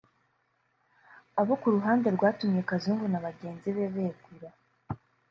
[1.39, 4.49] Abo ku ruhande rwatumye Kazungu na bagenzi be begura